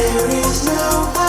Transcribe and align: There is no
There 0.00 0.30
is 0.34 0.64
no 0.64 1.19